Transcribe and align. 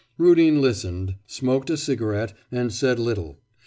Rudin 0.17 0.59
listened, 0.61 1.13
smoking 1.27 1.75
a 1.75 1.77
cigarette, 1.77 2.33
and 2.51 2.73
said 2.73 2.97
little. 2.97 3.37